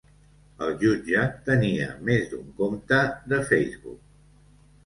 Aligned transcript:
El 0.67 0.71
Jutge 0.83 1.25
tenia 1.51 1.89
més 2.09 2.25
d'un 2.33 2.49
compte 2.63 3.03
de 3.35 3.43
Facebook 3.51 4.53